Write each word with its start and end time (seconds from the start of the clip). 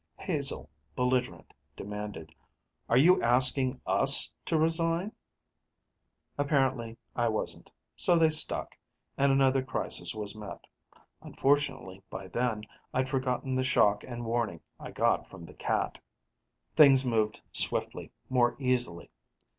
Hazel, 0.17 0.67
belligerent, 0.95 1.53
demanded: 1.77 2.33
"Are 2.89 2.97
you 2.97 3.21
asking 3.21 3.79
us 3.85 4.31
to 4.47 4.57
resign?" 4.57 5.11
Apparently 6.39 6.97
I 7.15 7.27
wasn't. 7.27 7.69
So 7.95 8.15
they 8.17 8.31
stuck, 8.31 8.75
and 9.15 9.31
another 9.31 9.61
crisis 9.61 10.15
was 10.15 10.33
met. 10.33 10.65
Unfortunately, 11.21 12.01
by 12.09 12.29
then, 12.29 12.63
I'd 12.91 13.09
forgotten 13.09 13.53
the 13.53 13.63
shock 13.63 14.03
and 14.03 14.25
warning 14.25 14.61
I 14.79 14.89
got 14.89 15.29
from 15.29 15.45
the 15.45 15.53
cat. 15.53 15.99
Things 16.75 17.05
moved 17.05 17.41
swiftly, 17.51 18.11
more 18.27 18.55
easily. 18.57 19.11